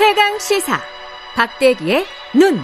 최강 0.00 0.38
시사 0.38 0.78
박대기의 1.36 2.06
눈. 2.34 2.56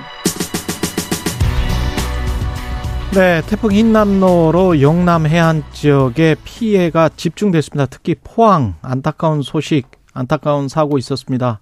네, 3.12 3.42
태풍 3.46 3.72
흰남노로 3.72 4.80
영남 4.80 5.26
해안 5.26 5.62
지역에 5.70 6.36
피해가 6.44 7.10
집중됐습니다. 7.10 7.84
특히 7.90 8.14
포항 8.24 8.76
안타까운 8.80 9.42
소식, 9.42 9.86
안타까운 10.14 10.68
사고 10.68 10.96
있었습니다. 10.96 11.60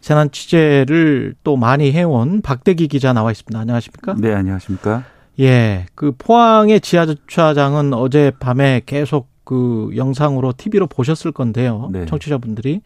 재난 0.00 0.30
취재를 0.30 1.34
또 1.44 1.58
많이 1.58 1.92
해온 1.92 2.40
박대기 2.40 2.88
기자 2.88 3.12
나와 3.12 3.30
있습니다. 3.30 3.60
안녕하십니까? 3.60 4.14
네, 4.16 4.32
안녕하십니까? 4.32 5.04
예, 5.38 5.84
그 5.94 6.12
포항의 6.16 6.80
지하 6.80 7.04
주차장은 7.04 7.92
어제 7.92 8.32
밤에 8.40 8.80
계속 8.86 9.28
그 9.44 9.90
영상으로 9.94 10.54
TV로 10.56 10.86
보셨을 10.86 11.32
건데요. 11.32 11.90
네. 11.92 12.06
청취자분들이 12.06 12.80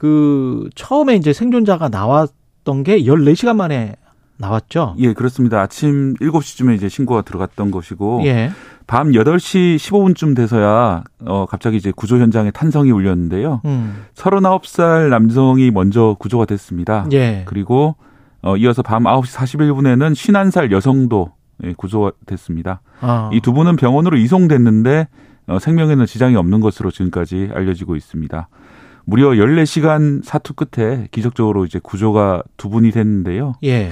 그 0.00 0.70
처음에 0.74 1.14
이제 1.16 1.34
생존자가 1.34 1.90
나왔던 1.90 2.84
게 2.84 3.02
14시간 3.02 3.56
만에 3.56 3.96
나왔죠? 4.38 4.94
예, 4.96 5.12
그렇습니다. 5.12 5.60
아침 5.60 6.14
7시쯤에 6.14 6.74
이제 6.74 6.88
신고가 6.88 7.20
들어갔던 7.20 7.70
것이고 7.70 8.22
예. 8.24 8.50
밤 8.86 9.10
8시 9.10 9.76
15분쯤 9.76 10.34
돼서야 10.34 11.04
어 11.26 11.44
갑자기 11.44 11.76
이제 11.76 11.92
구조 11.94 12.16
현장에 12.16 12.50
탄성이 12.50 12.90
울렸는데요. 12.92 13.60
음. 13.66 14.06
39살 14.14 15.10
남성이 15.10 15.70
먼저 15.70 16.16
구조가 16.18 16.46
됐습니다. 16.46 17.06
예. 17.12 17.42
그리고 17.44 17.96
어 18.40 18.56
이어서 18.56 18.80
밤 18.80 19.02
9시 19.02 19.36
41분에는 19.36 20.14
51살 20.14 20.72
여성도 20.72 21.32
예, 21.62 21.74
구조가 21.76 22.12
됐습니다. 22.24 22.80
아. 23.02 23.28
이두 23.34 23.52
분은 23.52 23.76
병원으로 23.76 24.16
이송됐는데 24.16 25.08
어 25.48 25.58
생명에는 25.58 26.06
지장이 26.06 26.36
없는 26.36 26.60
것으로 26.60 26.90
지금까지 26.90 27.50
알려지고 27.52 27.96
있습니다. 27.96 28.48
무려 29.10 29.30
14시간 29.30 30.22
사투 30.22 30.54
끝에 30.54 31.08
기적적으로 31.10 31.64
이제 31.64 31.80
구조가 31.82 32.44
두 32.56 32.68
분이 32.68 32.92
됐는데요. 32.92 33.54
예. 33.64 33.90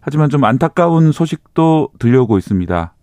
하지만 0.00 0.30
좀 0.30 0.44
안타까운 0.44 1.10
소식도 1.10 1.90
들려오고 1.98 2.38
있습니다. 2.38 2.94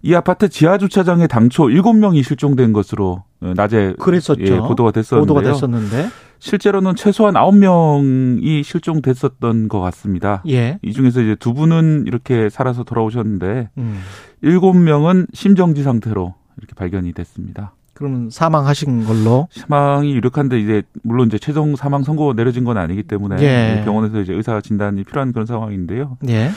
이 0.00 0.14
아파트 0.14 0.48
지하 0.48 0.78
주차장에 0.78 1.26
당초 1.26 1.64
7명이 1.64 2.22
실종된 2.22 2.72
것으로 2.72 3.24
어, 3.42 3.52
낮에 3.54 3.94
그랬었죠. 3.98 4.42
예, 4.42 4.58
보도가 4.58 4.90
됐었는데요. 4.90 5.34
보도가 5.34 5.52
됐었는데 5.52 6.08
실제로는 6.38 6.96
최소한 6.96 7.34
9명이 7.34 8.62
실종됐었던 8.62 9.68
것 9.68 9.80
같습니다. 9.80 10.42
예. 10.48 10.78
이 10.80 10.94
중에서 10.94 11.20
이제 11.20 11.34
두 11.34 11.52
분은 11.52 12.04
이렇게 12.06 12.48
살아서 12.48 12.84
돌아오셨는데 12.84 13.68
음. 13.76 14.00
7명은 14.42 15.26
심정지 15.34 15.82
상태로 15.82 16.34
이렇게 16.56 16.74
발견이 16.74 17.12
됐습니다. 17.12 17.74
그러면 17.94 18.30
사망하신 18.30 19.04
걸로 19.04 19.48
사망이 19.50 20.14
유력한데 20.14 20.58
이제 20.58 20.82
물론 21.02 21.28
이제 21.28 21.38
최종 21.38 21.76
사망 21.76 22.02
선고 22.02 22.34
내려진 22.34 22.64
건 22.64 22.78
아니기 22.78 23.02
때문에 23.02 23.42
예. 23.42 23.82
병원에서 23.84 24.20
이제 24.20 24.32
의사 24.32 24.60
진단이 24.60 25.04
필요한 25.04 25.32
그런 25.32 25.46
상황인데요. 25.46 26.16
예. 26.28 26.50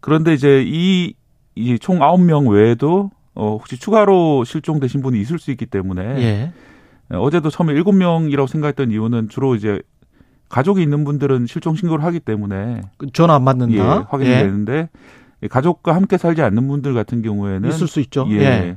그런데 0.00 0.32
이제 0.32 0.64
이 0.66 1.14
이총 1.54 2.02
아홉 2.02 2.22
명 2.22 2.48
외에도 2.48 3.10
어 3.34 3.56
혹시 3.58 3.78
추가로 3.78 4.44
실종되신 4.44 5.02
분이 5.02 5.20
있을 5.20 5.38
수 5.38 5.50
있기 5.50 5.66
때문에 5.66 6.02
예. 6.02 6.52
어제도 7.16 7.50
처음에 7.50 7.72
일곱 7.74 7.92
명이라고 7.92 8.46
생각했던 8.46 8.90
이유는 8.90 9.28
주로 9.28 9.54
이제 9.54 9.80
가족이 10.48 10.82
있는 10.82 11.04
분들은 11.04 11.46
실종 11.46 11.76
신고를 11.76 12.04
하기 12.04 12.20
때문에 12.20 12.82
그 12.96 13.06
전화 13.12 13.34
안 13.34 13.44
받는다. 13.44 13.74
예, 13.74 14.04
확인이 14.08 14.30
예. 14.30 14.42
되는데 14.42 14.88
가족과 15.48 15.94
함께 15.94 16.18
살지 16.18 16.42
않는 16.42 16.68
분들 16.68 16.94
같은 16.94 17.22
경우에는 17.22 17.68
있을 17.68 17.86
수 17.86 18.00
있죠. 18.00 18.26
예. 18.30 18.76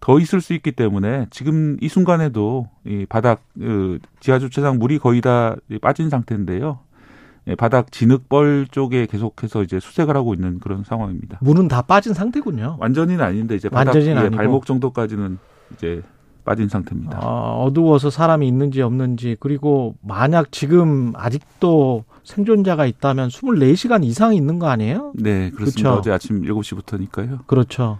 예. 0.00 0.06
더 0.06 0.18
있을 0.18 0.40
수 0.40 0.54
있기 0.54 0.72
때문에 0.72 1.26
지금 1.30 1.76
이 1.80 1.88
순간에도 1.88 2.66
이 2.86 3.06
바닥 3.08 3.42
그 3.58 3.98
지하 4.20 4.38
주차장 4.38 4.78
물이 4.78 4.98
거의 4.98 5.20
다 5.20 5.56
빠진 5.80 6.10
상태인데요. 6.10 6.80
예, 7.46 7.54
바닥 7.54 7.90
진흙벌 7.90 8.66
쪽에 8.70 9.06
계속해서 9.06 9.62
이제 9.62 9.80
수색을 9.80 10.16
하고 10.16 10.34
있는 10.34 10.58
그런 10.58 10.84
상황입니다. 10.84 11.38
물은 11.40 11.68
다 11.68 11.82
빠진 11.82 12.12
상태군요. 12.12 12.76
완전히는 12.78 13.24
아닌데 13.24 13.54
이제 13.56 13.68
바닥 13.68 13.96
예, 13.96 14.30
발목 14.30 14.66
정도까지는 14.66 15.38
이제 15.74 16.02
빠진 16.44 16.68
상태입니다. 16.68 17.18
아, 17.20 17.54
어두워서 17.64 18.10
사람이 18.10 18.46
있는지 18.46 18.82
없는지 18.82 19.36
그리고 19.40 19.94
만약 20.02 20.52
지금 20.52 21.12
아직도 21.14 22.04
생존자가 22.24 22.86
있다면 22.86 23.28
24시간 23.28 24.04
이상 24.04 24.34
있는 24.34 24.58
거 24.58 24.68
아니에요? 24.68 25.12
네, 25.14 25.50
그렇습니다. 25.50 25.90
그렇죠? 25.90 26.00
어제 26.00 26.10
아침 26.10 26.42
7시부터니까요. 26.42 27.46
그렇죠. 27.46 27.98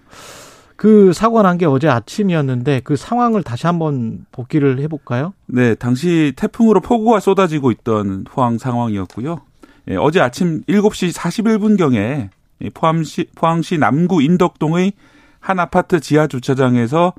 그 0.81 1.13
사고가 1.13 1.43
난 1.43 1.59
게 1.59 1.67
어제 1.67 1.89
아침이었는데 1.89 2.81
그 2.85 2.97
상황을 2.97 3.43
다시 3.43 3.67
한번 3.67 4.25
복기를 4.33 4.81
해볼까요? 4.81 5.35
네, 5.45 5.75
당시 5.75 6.33
태풍으로 6.37 6.81
폭우가 6.81 7.21
쏟아지고 7.21 7.71
있던 7.71 8.25
포항 8.25 8.57
상황이었고요. 8.57 9.43
예, 9.91 9.97
어제 9.97 10.21
아침 10.21 10.63
7시 10.63 11.13
41분경에 11.13 12.31
포항시, 12.73 13.27
포항시 13.35 13.77
남구 13.77 14.23
인덕동의 14.23 14.95
한 15.39 15.59
아파트 15.61 16.01
지하 16.01 16.27
주차장에서 16.27 17.13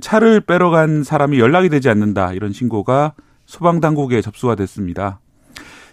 차를 0.00 0.40
빼러 0.40 0.70
간 0.70 1.04
사람이 1.04 1.38
연락이 1.38 1.68
되지 1.68 1.88
않는다 1.88 2.32
이런 2.32 2.52
신고가 2.52 3.12
소방 3.46 3.78
당국에 3.78 4.22
접수가 4.22 4.56
됐습니다. 4.56 5.20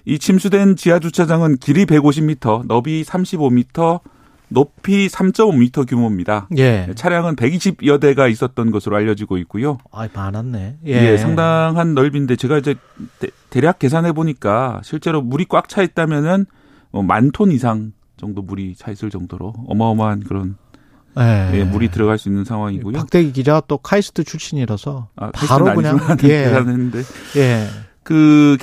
이 0.05 0.17
침수된 0.17 0.75
지하 0.75 0.97
주차장은 0.97 1.57
길이 1.57 1.85
150m, 1.85 2.65
너비 2.65 3.03
35m, 3.03 3.99
높이 4.53 5.07
3.5m 5.07 5.87
규모입니다. 5.87 6.47
예. 6.57 6.89
차량은 6.93 7.37
120여 7.37 8.01
대가 8.01 8.27
있었던 8.27 8.69
것으로 8.71 8.97
알려지고 8.97 9.37
있고요. 9.39 9.77
아, 9.91 10.07
많았네. 10.13 10.77
예. 10.87 10.91
예. 10.91 11.17
상당한 11.17 11.93
넓인데 11.95 12.35
제가 12.35 12.57
이제 12.57 12.75
대 13.49 13.61
략 13.61 13.79
계산해 13.79 14.11
보니까 14.11 14.81
실제로 14.83 15.21
물이 15.21 15.45
꽉 15.49 15.69
차 15.69 15.81
있다면은 15.81 16.45
뭐 16.91 17.01
만톤 17.03 17.51
이상 17.51 17.93
정도 18.17 18.41
물이 18.41 18.75
차 18.75 18.91
있을 18.91 19.09
정도로 19.09 19.53
어마어마한 19.67 20.21
그런 20.25 20.57
예. 21.19 21.51
예, 21.53 21.63
물이 21.63 21.89
들어갈 21.91 22.17
수 22.17 22.29
있는 22.29 22.43
상황이고요. 22.45 22.93
박대기 22.97 23.31
기자가 23.33 23.61
또 23.67 23.77
카이스트 23.77 24.23
출신이라서 24.23 25.09
아, 25.15 25.31
바로 25.31 25.73
그냥 25.75 25.97
예. 26.23 26.27
계산했는데 26.45 26.99
예. 27.37 27.67
그 28.03 28.57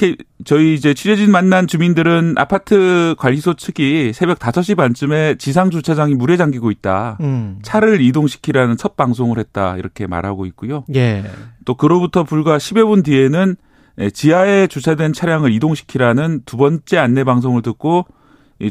저희 0.45 0.75
이제 0.75 0.95
취재진 0.95 1.31
만난 1.31 1.67
주민들은 1.67 2.35
아파트 2.37 3.15
관리소 3.19 3.55
측이 3.55 4.13
새벽 4.13 4.39
5시 4.39 4.77
반쯤에 4.77 5.37
지상 5.37 5.71
주차장이 5.71 6.15
물에 6.15 6.37
잠기고 6.37 6.71
있다. 6.71 7.19
음. 7.21 7.59
차를 7.63 8.01
이동시키라는 8.01 8.77
첫 8.77 8.97
방송을 8.97 9.39
했다. 9.39 9.77
이렇게 9.77 10.07
말하고 10.07 10.47
있고요. 10.47 10.85
예. 10.95 11.25
또 11.65 11.75
그로부터 11.75 12.25
불과 12.25 12.59
10여 12.59 12.87
분 12.87 13.03
뒤에는 13.03 13.57
지하에 14.13 14.67
주차된 14.67 15.13
차량을 15.13 15.53
이동시키라는 15.53 16.43
두 16.45 16.57
번째 16.57 16.99
안내 16.99 17.25
방송을 17.25 17.63
듣고 17.63 18.07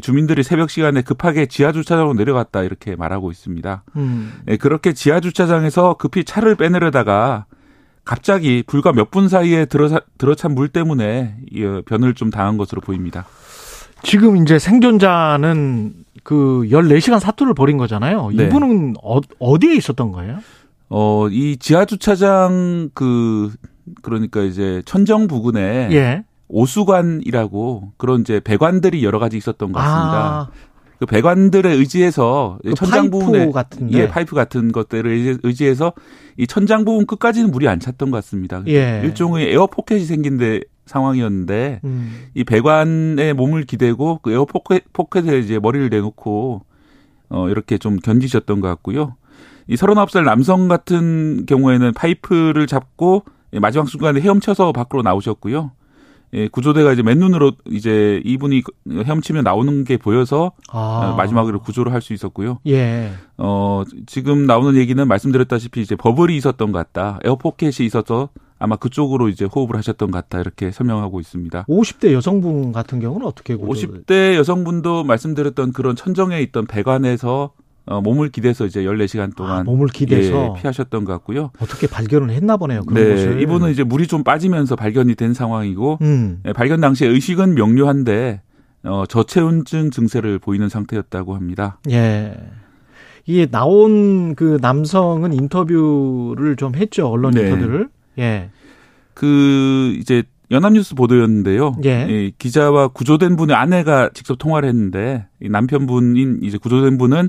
주민들이 0.02 0.42
새벽 0.42 0.68
시간에 0.68 1.00
급하게 1.00 1.46
지하 1.46 1.72
주차장으로 1.72 2.12
내려갔다 2.14 2.62
이렇게 2.62 2.94
말하고 2.94 3.30
있습니다. 3.30 3.84
음. 3.96 4.42
그렇게 4.60 4.92
지하 4.92 5.20
주차장에서 5.20 5.94
급히 5.94 6.24
차를 6.24 6.56
빼내려다가 6.56 7.46
갑자기 8.08 8.64
불과 8.66 8.92
몇 8.92 9.10
분 9.10 9.28
사이에 9.28 9.66
들어 9.66 10.00
들어찬 10.16 10.54
물 10.54 10.68
때문에 10.68 11.36
변을 11.86 12.14
좀 12.14 12.30
당한 12.30 12.56
것으로 12.56 12.80
보입니다. 12.80 13.26
지금 14.02 14.36
이제 14.38 14.58
생존자는 14.58 15.92
그 16.22 16.62
14시간 16.70 17.20
사투를 17.20 17.52
벌인 17.54 17.76
거잖아요. 17.76 18.30
네. 18.34 18.44
이분은 18.46 18.94
어, 19.02 19.20
어디에 19.38 19.74
있었던 19.76 20.12
거예요? 20.12 20.38
어, 20.88 21.28
이 21.30 21.56
지하 21.58 21.84
주차장 21.84 22.88
그 22.94 23.52
그러니까 24.02 24.40
이제 24.42 24.82
천정 24.86 25.26
부근에 25.26 25.88
예. 25.92 26.24
오수관이라고 26.48 27.92
그런 27.98 28.22
이제 28.22 28.40
배관들이 28.40 29.04
여러 29.04 29.18
가지 29.18 29.36
있었던 29.36 29.72
것 29.72 29.78
같습니다. 29.80 30.18
아. 30.18 30.48
그 30.98 31.06
배관들에 31.06 31.72
의지해서 31.72 32.58
그 32.64 32.74
천장 32.74 33.10
부분에 33.10 33.50
같은데. 33.50 33.98
예 33.98 34.08
파이프 34.08 34.34
같은 34.34 34.72
것들을 34.72 35.38
의지해서 35.42 35.92
이 36.36 36.46
천장 36.46 36.84
부분 36.84 37.06
끝까지는 37.06 37.50
물이 37.50 37.68
안 37.68 37.78
찼던 37.78 38.10
것 38.10 38.16
같습니다. 38.18 38.62
예. 38.66 39.00
일종의 39.04 39.52
에어 39.52 39.66
포켓이 39.66 40.04
생긴 40.04 40.38
데 40.38 40.60
상황이었는데 40.86 41.80
음. 41.84 42.26
이 42.34 42.44
배관에 42.44 43.32
몸을 43.32 43.64
기대고 43.64 44.20
그 44.22 44.32
에어 44.32 44.44
포켓 44.44 44.92
포켓에 44.92 45.38
이제 45.38 45.58
머리를 45.58 45.88
내놓고 45.88 46.64
어 47.30 47.48
이렇게 47.48 47.78
좀 47.78 47.96
견디셨던 47.98 48.60
것 48.60 48.68
같고요. 48.68 49.14
이 49.68 49.76
39살 49.76 50.24
남성 50.24 50.66
같은 50.66 51.44
경우에는 51.46 51.92
파이프를 51.92 52.66
잡고 52.66 53.24
마지막 53.60 53.88
순간에 53.88 54.20
헤엄쳐서 54.20 54.72
밖으로 54.72 55.02
나오셨고요. 55.02 55.70
예, 56.34 56.48
구조대가 56.48 56.92
이제 56.92 57.02
맨눈으로 57.02 57.52
이제 57.70 58.20
이분이 58.24 58.62
헤엄치면 58.90 59.44
나오는 59.44 59.84
게 59.84 59.96
보여서 59.96 60.52
아. 60.70 61.14
마지막으로 61.16 61.60
구조를 61.60 61.92
할 61.92 61.98
수 62.02 62.12
있었고요. 62.12 62.58
예. 62.66 63.10
어, 63.38 63.82
지금 64.06 64.46
나오는 64.46 64.78
얘기는 64.78 65.06
말씀드렸다시피 65.08 65.80
이제 65.80 65.96
버블이 65.96 66.36
있었던 66.36 66.70
것 66.72 66.78
같다. 66.78 67.18
에어포켓이 67.24 67.86
있어서 67.86 68.28
아마 68.60 68.76
그쪽으로 68.76 69.28
이제 69.28 69.44
호흡을 69.44 69.76
하셨던 69.76 70.10
것 70.10 70.18
같다. 70.18 70.40
이렇게 70.40 70.70
설명하고 70.70 71.20
있습니다. 71.20 71.64
50대 71.68 72.12
여성분 72.12 72.72
같은 72.72 73.00
경우는 73.00 73.26
어떻게 73.26 73.54
구조 73.56 73.88
50대 73.88 74.34
여성분도 74.34 75.04
말씀드렸던 75.04 75.72
그런 75.72 75.96
천정에 75.96 76.40
있던 76.42 76.66
배관에서 76.66 77.52
어, 77.88 78.00
몸을 78.02 78.28
기대서 78.28 78.66
이제 78.66 78.82
14시간 78.82 79.34
동안 79.34 79.60
아, 79.60 79.62
몸을 79.62 79.88
기대서 79.88 80.54
예, 80.56 80.60
피하셨던 80.60 81.04
것 81.04 81.12
같고요. 81.12 81.50
어떻게 81.58 81.86
발견을 81.86 82.30
했나 82.30 82.56
보네요. 82.58 82.84
그런 82.84 83.02
네, 83.02 83.14
것을. 83.14 83.40
이분은 83.40 83.70
이제 83.70 83.82
물이 83.82 84.06
좀 84.06 84.22
빠지면서 84.22 84.76
발견이 84.76 85.14
된 85.14 85.32
상황이고 85.32 85.98
음. 86.02 86.40
예, 86.46 86.52
발견 86.52 86.80
당시에 86.80 87.08
의식은 87.08 87.54
명료한데 87.54 88.42
어, 88.84 89.04
저체온증 89.08 89.90
증세를 89.90 90.38
보이는 90.38 90.68
상태였다고 90.68 91.34
합니다. 91.34 91.78
예. 91.90 92.36
이게 93.24 93.46
나온 93.46 94.34
그 94.34 94.58
남성은 94.60 95.32
인터뷰를 95.32 96.56
좀 96.56 96.74
했죠. 96.74 97.08
언론 97.08 97.32
네. 97.32 97.42
인터뷰를. 97.42 97.88
예. 98.18 98.50
그 99.14 99.94
이제 99.98 100.22
연합뉴스 100.50 100.94
보도였는데요. 100.94 101.76
예. 101.84 102.06
이 102.08 102.32
기자와 102.38 102.88
구조된 102.88 103.36
분의 103.36 103.56
아내가 103.56 104.10
직접 104.12 104.38
통화를 104.38 104.68
했는데 104.68 105.26
이 105.40 105.48
남편분인 105.48 106.40
이제 106.42 106.58
구조된 106.58 106.98
분은 106.98 107.28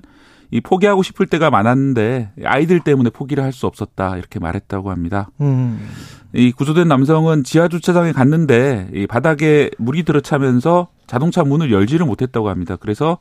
이 0.52 0.62
포기하고 0.62 1.04
싶을 1.04 1.28
때가 1.28 1.50
많았는데 1.50 2.32
아이들 2.44 2.80
때문에 2.80 3.10
포기를 3.12 3.44
할 3.44 3.52
수 3.54 3.68
없었다 3.68 4.18
이렇게 4.18 4.40
말했다고 4.40 4.90
합니다. 4.92 5.30
음. 5.42 5.88
이 6.34 6.52
구조된 6.52 6.88
남성은 6.88 7.44
지하 7.44 7.68
주차장에 7.68 8.12
갔는데 8.12 8.90
이 8.94 9.08
바닥에 9.08 9.70
물이 9.78 10.04
들어차면서 10.04 10.88
자동차 11.08 11.44
문을 11.44 11.72
열지를 11.72 12.06
못했다고 12.06 12.50
합니다. 12.50 12.76
그래서 12.76 13.18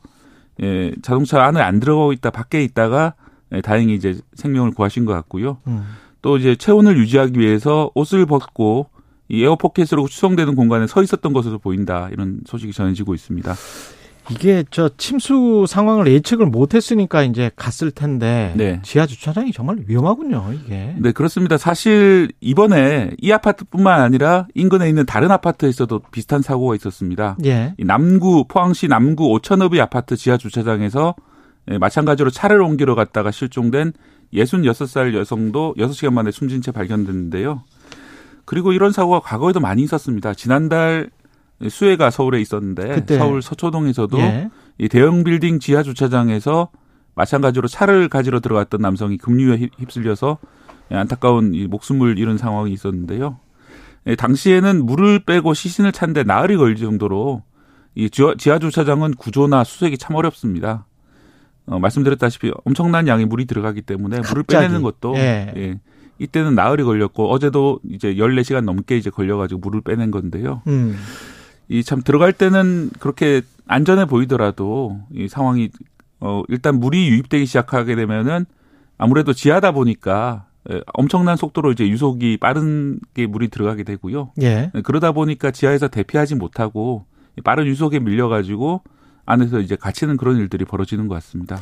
예, 0.61 0.91
자동차 1.01 1.43
안에 1.43 1.61
안 1.61 1.79
들어가고 1.79 2.13
있다 2.13 2.29
밖에 2.29 2.63
있다가 2.63 3.13
예, 3.53 3.61
다행히 3.61 3.95
이제 3.95 4.19
생명을 4.35 4.71
구하신 4.71 5.05
것 5.05 5.13
같고요. 5.13 5.57
음. 5.67 5.83
또 6.21 6.37
이제 6.37 6.55
체온을 6.55 6.97
유지하기 6.97 7.39
위해서 7.39 7.89
옷을 7.95 8.25
벗고 8.25 8.87
이 9.27 9.43
에어포켓으로 9.43 10.07
추정되는 10.07 10.55
공간에 10.55 10.85
서 10.87 11.01
있었던 11.03 11.33
것으로 11.33 11.59
보인다 11.59 12.09
이런 12.11 12.41
소식이 12.45 12.73
전해지고 12.73 13.13
있습니다. 13.13 13.53
이게 14.31 14.63
저 14.71 14.89
침수 14.97 15.65
상황을 15.67 16.07
예측을 16.07 16.45
못 16.45 16.73
했으니까 16.73 17.23
이제 17.23 17.51
갔을 17.55 17.91
텐데 17.91 18.53
네. 18.55 18.79
지하 18.83 19.05
주차장이 19.05 19.51
정말 19.51 19.77
위험하군요, 19.87 20.53
이게. 20.53 20.95
네 20.97 21.11
그렇습니다. 21.11 21.57
사실 21.57 22.31
이번에 22.41 23.11
이 23.19 23.31
아파트뿐만 23.31 24.01
아니라 24.01 24.47
인근에 24.53 24.87
있는 24.87 25.05
다른 25.05 25.31
아파트에서도 25.31 26.01
비슷한 26.11 26.41
사고가 26.41 26.75
있었습니다. 26.75 27.37
예. 27.45 27.73
이 27.77 27.83
남구 27.83 28.45
포항시 28.47 28.87
남구 28.87 29.29
오천읍의 29.31 29.81
아파트 29.81 30.15
지하 30.15 30.37
주차장에서 30.37 31.15
예, 31.71 31.77
마찬가지로 31.77 32.29
차를 32.29 32.61
옮기러 32.61 32.95
갔다가 32.95 33.31
실종된 33.31 33.93
66살 34.33 35.13
여성도 35.15 35.73
6시간 35.77 36.13
만에 36.13 36.31
숨진 36.31 36.61
채 36.61 36.71
발견됐는데요. 36.71 37.63
그리고 38.45 38.73
이런 38.73 38.91
사고가 38.91 39.19
과거에도 39.19 39.59
많이 39.59 39.83
있었습니다. 39.83 40.33
지난달 40.33 41.09
수해가 41.67 42.09
서울에 42.09 42.39
있었는데 42.41 42.87
그때. 42.95 43.17
서울 43.17 43.41
서초동에서도 43.41 44.17
예. 44.19 44.49
이 44.77 44.87
대형 44.87 45.23
빌딩 45.23 45.59
지하 45.59 45.83
주차장에서 45.83 46.69
마찬가지로 47.15 47.67
차를 47.67 48.07
가지러 48.07 48.39
들어갔던 48.39 48.79
남성이 48.81 49.17
급류에 49.17 49.57
휩- 49.57 49.71
휩쓸려서 49.77 50.37
예, 50.91 50.95
안타까운 50.95 51.53
이 51.53 51.67
목숨을 51.67 52.17
잃은 52.17 52.37
상황이 52.37 52.71
있었는데요. 52.71 53.39
예, 54.07 54.15
당시에는 54.15 54.85
물을 54.85 55.19
빼고 55.19 55.53
시신을 55.53 55.91
찾는데 55.91 56.23
나흘이 56.23 56.55
걸릴 56.55 56.77
정도로 56.77 57.43
이 57.95 58.09
지하- 58.09 58.59
주차장은 58.59 59.15
구조나 59.15 59.63
수색이 59.65 59.97
참 59.97 60.15
어렵습니다. 60.15 60.85
어, 61.65 61.77
말씀드렸다시피 61.79 62.51
엄청난 62.65 63.07
양의 63.07 63.25
물이 63.25 63.45
들어가기 63.45 63.81
때문에 63.81 64.17
물을 64.21 64.43
갑자기. 64.43 64.63
빼내는 64.65 64.81
것도 64.81 65.15
예. 65.17 65.53
예, 65.57 65.79
이때는 66.19 66.55
나흘이 66.55 66.83
걸렸고 66.83 67.29
어제도 67.29 67.79
이제 67.89 68.15
14시간 68.15 68.63
넘게 68.63 68.97
이제 68.97 69.09
걸려 69.09 69.37
가지고 69.37 69.59
물을 69.59 69.81
빼낸 69.81 70.09
건데요. 70.11 70.61
음. 70.67 70.95
이 71.69 71.83
참 71.83 72.01
들어갈 72.01 72.33
때는 72.33 72.89
그렇게 72.99 73.41
안전해 73.67 74.05
보이더라도 74.05 74.99
이 75.13 75.27
상황이 75.27 75.69
어 76.19 76.43
일단 76.49 76.79
물이 76.79 77.07
유입되기 77.09 77.45
시작하게 77.45 77.95
되면은 77.95 78.45
아무래도 78.97 79.33
지하다 79.33 79.71
보니까 79.71 80.47
예, 80.71 80.81
엄청난 80.93 81.37
속도로 81.37 81.71
이제 81.71 81.87
유속이 81.87 82.37
빠른 82.37 82.99
게 83.13 83.25
물이 83.27 83.47
들어가게 83.49 83.83
되고요. 83.83 84.31
예. 84.41 84.71
예, 84.75 84.81
그러다 84.81 85.11
보니까 85.13 85.51
지하에서 85.51 85.87
대피하지 85.87 86.35
못하고 86.35 87.05
빠른 87.43 87.65
유속에 87.67 87.99
밀려가지고 87.99 88.81
안에서 89.25 89.59
이제 89.59 89.75
갇히는 89.75 90.17
그런 90.17 90.37
일들이 90.37 90.65
벌어지는 90.65 91.07
것 91.07 91.13
같습니다. 91.15 91.59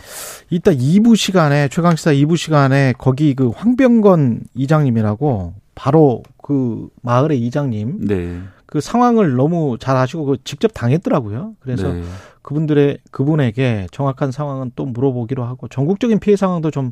이따 0.49 0.71
2부 0.71 1.15
시간에 1.17 1.67
최강시사 1.67 2.13
2부 2.13 2.37
시간에 2.37 2.93
거기 2.97 3.35
그 3.35 3.49
황병건 3.49 4.45
이장님이라고 4.55 5.53
바로 5.75 6.23
그 6.41 6.87
마을의 7.03 7.39
이장님 7.41 8.07
네. 8.07 8.41
그 8.67 8.79
상황을 8.81 9.35
너무 9.35 9.77
잘 9.79 9.95
아시고 9.97 10.25
그 10.25 10.37
직접 10.43 10.67
당했더라고요. 10.73 11.55
그래서 11.59 11.91
네. 11.91 12.03
그분들의 12.43 12.99
그분에게 13.11 13.87
정확한 13.91 14.31
상황은 14.31 14.71
또 14.75 14.85
물어보기로 14.85 15.43
하고 15.43 15.67
전국적인 15.67 16.19
피해 16.19 16.35
상황도 16.37 16.69
좀 16.71 16.91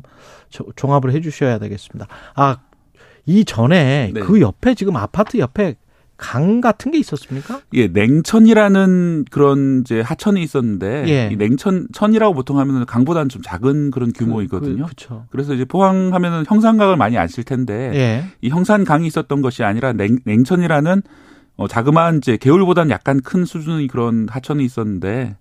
저- 0.50 0.64
종합을 0.74 1.12
해 1.12 1.20
주셔야 1.20 1.58
되겠습니다. 1.58 2.06
아 2.34 2.56
이 3.28 3.44
전에 3.44 4.12
네. 4.14 4.20
그 4.20 4.40
옆에 4.40 4.74
지금 4.76 4.96
아파트 4.96 5.38
옆에 5.38 5.74
강 6.16 6.60
같은 6.60 6.92
게 6.92 6.98
있었습니까? 6.98 7.60
예, 7.74 7.88
냉천이라는 7.88 9.24
그런 9.30 9.80
이제 9.80 10.00
하천이 10.00 10.42
있었는데 10.42 11.04
예. 11.08 11.28
이 11.32 11.36
냉천 11.36 11.88
천이라고 11.92 12.34
보통 12.34 12.58
하면은 12.60 12.86
강보다는 12.86 13.28
좀 13.28 13.42
작은 13.42 13.90
그런 13.90 14.12
규모이거든요. 14.12 14.76
그, 14.76 14.94
그렇죠. 14.94 15.26
그래서 15.30 15.54
이제 15.54 15.64
포항 15.64 16.14
하면은 16.14 16.44
형산강을 16.46 16.96
많이 16.96 17.18
아실 17.18 17.42
텐데 17.44 17.90
예. 17.94 18.24
이 18.40 18.48
형산강이 18.48 19.06
있었던 19.08 19.42
것이 19.42 19.64
아니라 19.64 19.92
냉, 19.92 20.18
냉천이라는 20.24 21.02
어, 21.56 21.68
자그마한 21.68 22.18
이제 22.18 22.36
개울보다는 22.36 22.90
약간 22.90 23.20
큰 23.20 23.44
수준의 23.44 23.88
그런 23.88 24.26
하천이 24.30 24.64
있었는데 24.64 25.36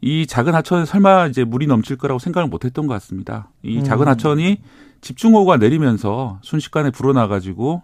이 0.00 0.26
작은 0.26 0.54
하천에 0.54 0.84
설마 0.84 1.28
이제 1.28 1.44
물이 1.44 1.66
넘칠 1.66 1.96
거라고 1.96 2.18
생각을 2.18 2.48
못 2.48 2.64
했던 2.64 2.86
것 2.86 2.94
같습니다. 2.94 3.50
이 3.62 3.82
작은 3.82 4.06
음. 4.06 4.08
하천이 4.08 4.60
집중호우가 5.00 5.56
내리면서 5.56 6.38
순식간에 6.42 6.90
불어나가지고 6.90 7.82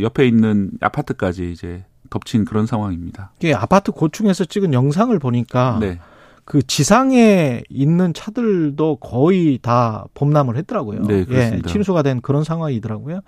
옆에 0.00 0.26
있는 0.26 0.70
아파트까지 0.80 1.52
이제 1.52 1.84
덮친 2.10 2.44
그런 2.44 2.66
상황입니다. 2.66 3.32
이게 3.38 3.54
아파트 3.54 3.92
고층에서 3.92 4.44
찍은 4.44 4.72
영상을 4.72 5.16
보니까 5.18 5.78
네, 5.80 5.98
그 6.44 6.64
지상에 6.64 7.62
있는 7.68 8.14
차들도 8.14 8.96
거의 8.96 9.58
다 9.60 10.06
범람을 10.14 10.56
했더라고요. 10.56 11.02
네, 11.02 11.24
그렇습니다. 11.24 11.68
예, 11.68 11.72
침수가 11.72 12.02
된 12.02 12.20
그런 12.20 12.44
상황이더라고요. 12.44 13.20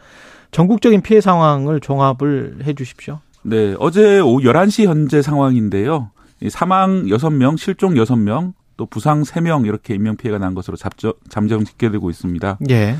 전국적인 0.53 1.03
피해 1.03 1.20
상황을 1.20 1.81
종합을 1.81 2.61
해 2.65 2.75
주십시오. 2.75 3.20
네, 3.43 3.75
어제 3.79 4.20
오후 4.20 4.40
11시 4.43 4.87
현재 4.87 5.23
상황인데요. 5.23 6.11
이 6.40 6.50
사망 6.50 7.05
6명, 7.05 7.56
실종 7.56 7.94
6명, 7.94 8.52
또 8.76 8.87
부상 8.87 9.23
3명 9.23 9.67
이렇게 9.67 9.94
인명피해가 9.94 10.38
난 10.38 10.55
것으로 10.55 10.76
잡정, 10.76 11.12
잠정 11.29 11.64
집계되고 11.64 12.11
있습니다. 12.11 12.58
예. 12.70 12.96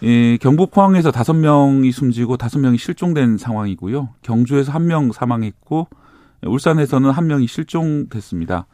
이 0.00 0.38
경북 0.40 0.70
포항에서 0.70 1.10
5명이 1.10 1.90
숨지고 1.90 2.36
5명이 2.36 2.78
실종된 2.78 3.36
상황이고요. 3.36 4.10
경주에서 4.22 4.72
1명 4.72 5.12
사망했고 5.12 5.88
울산에서는 6.44 7.10
1명이 7.10 7.48
실종됐습니다. 7.48 8.66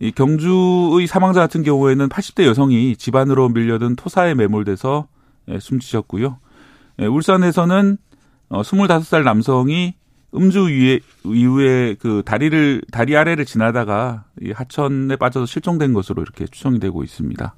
이 0.00 0.10
경주의 0.12 1.06
사망자 1.06 1.40
같은 1.40 1.62
경우에는 1.62 2.08
80대 2.08 2.44
여성이 2.44 2.96
집안으로 2.96 3.50
밀려든 3.50 3.96
토사에 3.96 4.34
매몰돼서 4.34 5.06
예, 5.48 5.58
숨지셨고요. 5.58 6.38
예, 7.00 7.06
울산에서는 7.06 7.98
어 8.48 8.62
25살 8.62 9.24
남성이 9.24 9.94
음주 10.34 10.66
위에 10.66 11.00
이후에 11.24 11.96
그 11.98 12.22
다리를 12.24 12.82
다리 12.90 13.16
아래를 13.16 13.44
지나다가 13.44 14.24
이 14.40 14.50
하천에 14.50 15.16
빠져서 15.16 15.46
실종된 15.46 15.92
것으로 15.92 16.22
이렇게 16.22 16.46
추정이 16.46 16.80
되고 16.80 17.04
있습니다. 17.04 17.54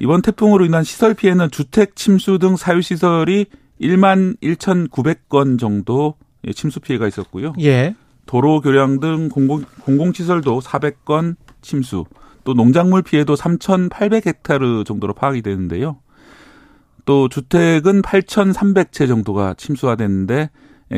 이번 0.00 0.22
태풍으로 0.22 0.64
인한 0.64 0.84
시설 0.84 1.14
피해는 1.14 1.50
주택 1.50 1.96
침수 1.96 2.38
등 2.38 2.56
사유 2.56 2.82
시설이 2.82 3.46
1만 3.80 4.40
1,900건 4.40 5.58
정도 5.58 6.14
예, 6.46 6.52
침수 6.52 6.80
피해가 6.80 7.06
있었고요. 7.08 7.52
예. 7.60 7.94
도로 8.26 8.60
교량 8.60 9.00
등 9.00 9.28
공공 9.28 9.64
공공시설도 9.80 10.60
400건 10.60 11.36
침수, 11.62 12.04
또 12.44 12.54
농작물 12.54 13.02
피해도 13.02 13.34
3,800헥타르 13.34 14.84
정도로 14.84 15.14
파악이 15.14 15.42
되는데요. 15.42 15.98
또 17.04 17.28
주택은 17.28 18.02
8,300채 18.02 19.08
정도가 19.08 19.54
침수가 19.54 19.96
됐는데 19.96 20.42
예, 20.42 20.48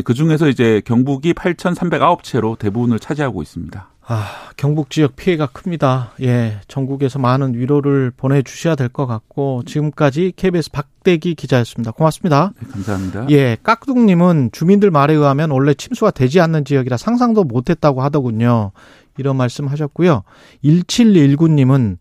그 0.05 0.15
중에서 0.15 0.49
이제 0.49 0.81
경북이 0.85 1.33
8,309채로 1.35 2.59
대부분을 2.59 2.99
차지하고 2.99 3.43
있습니다. 3.43 3.89
아, 4.13 4.27
경북 4.57 4.91
지역 4.91 5.15
피해가 5.15 5.47
큽니다. 5.47 6.13
예. 6.23 6.61
전국에서 6.67 7.21
많은 7.21 7.55
위로를 7.55 8.11
보내 8.17 8.43
주셔야 8.43 8.75
될 8.75 8.89
것 8.89 9.07
같고 9.07 9.63
지금까지 9.67 10.33
KBS 10.35 10.73
박대기 10.73 11.37
기자였습니다. 11.37 11.93
고맙습니다. 11.93 12.53
네, 12.61 12.69
감사합니다. 12.73 13.27
예, 13.31 13.57
깍둑님은 13.63 14.51
주민들 14.51 14.91
말에 14.91 15.15
의하면 15.15 15.53
원래 15.53 15.75
침수가 15.75 16.11
되지 16.11 16.41
않는 16.41 16.65
지역이라 16.65 16.97
상상도 16.97 17.45
못했다고 17.45 18.03
하더군요. 18.03 18.73
이런 19.19 19.37
말씀 19.37 19.67
하셨고요. 19.67 20.23
1719님은 20.65 21.99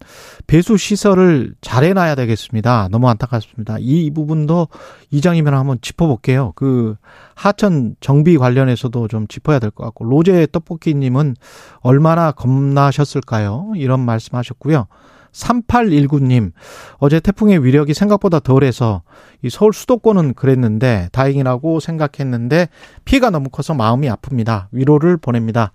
배수 0.48 0.78
시설을 0.78 1.54
잘 1.62 1.84
해놔야 1.84 2.16
되겠습니다. 2.16 2.88
너무 2.92 3.10
안타깝습니다. 3.10 3.78
이 3.80 4.10
부분도 4.12 4.68
이장이면 5.12 5.54
한번 5.54 5.78
짚어볼게요. 5.82 6.54
그 6.56 6.96
하천 7.36 7.96
정비 8.00 8.38
관련해서도 8.38 9.08
좀 9.08 9.28
짚어야 9.28 9.60
될 9.60 9.72
것 9.72 9.84
같고 9.86 10.06
로제 10.06 10.48
떡볶이님은 10.52 11.36
얼마나 11.82 12.32
겁나셨을까요? 12.32 13.74
이런 13.76 14.00
말씀하셨고요. 14.02 14.88
3819님, 15.32 16.52
어제 16.98 17.20
태풍의 17.20 17.64
위력이 17.64 17.94
생각보다 17.94 18.40
덜해서 18.40 19.04
이 19.44 19.50
서울 19.50 19.74
수도권은 19.74 20.34
그랬는데 20.34 21.10
다행이라고 21.12 21.80
생각했는데 21.80 22.68
피해가 23.06 23.30
너무 23.30 23.50
커서 23.50 23.76
마음이 23.76 24.08
아픕니다. 24.10 24.68
위로를 24.72 25.18
보냅니다. 25.18 25.72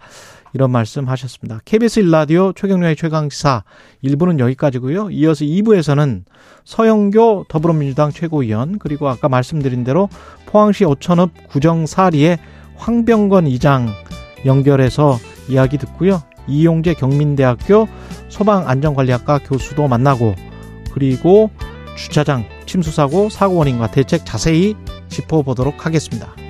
이런 0.55 0.71
말씀 0.71 1.09
하셨습니다. 1.09 1.61
KBS 1.65 2.01
일라디오 2.01 2.53
최경련의 2.53 2.95
최강시사 2.95 3.65
1부는 4.05 4.39
여기까지고요. 4.39 5.11
이어서 5.11 5.45
2부에서는 5.45 6.23
서영교 6.65 7.47
더불어민주당 7.49 8.13
최고위원 8.13 8.79
그리고 8.79 9.09
아까 9.09 9.29
말씀드린 9.29 9.83
대로 9.83 10.09
포항시 10.47 10.85
오천읍 10.85 11.49
구정사리의 11.49 12.39
황병건 12.77 13.49
이장 13.49 13.89
연결해서 14.47 15.19
이야기 15.49 15.77
듣고요. 15.77 16.23
이용재 16.47 16.95
경민대학교 16.95 17.89
소방안전관리학과 18.29 19.39
교수도 19.39 19.89
만나고 19.89 20.35
그리고 20.93 21.51
주차장 21.97 22.45
침수사고 22.67 23.29
사고 23.29 23.57
원인과 23.57 23.91
대책 23.91 24.25
자세히 24.25 24.77
짚어보도록 25.09 25.85
하겠습니다. 25.85 26.44